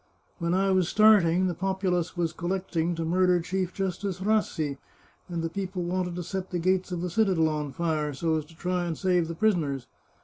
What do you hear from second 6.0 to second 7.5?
to set the gates of the citadel